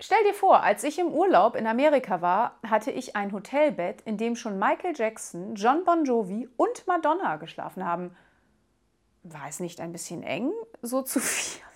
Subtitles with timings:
[0.00, 4.16] Stell dir vor, als ich im Urlaub in Amerika war, hatte ich ein Hotelbett, in
[4.16, 8.16] dem schon Michael Jackson, John Bon Jovi und Madonna geschlafen haben.
[9.24, 10.52] War es nicht ein bisschen eng,
[10.82, 11.67] so zu viert?